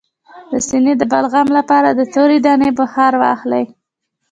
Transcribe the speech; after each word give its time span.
د 0.51 0.53
سینې 0.67 0.93
د 0.97 1.03
بغل 1.11 1.47
لپاره 1.57 1.89
د 1.91 2.01
تورې 2.13 2.37
دانې 2.45 2.69
بخار 2.79 3.13
واخلئ 3.21 3.65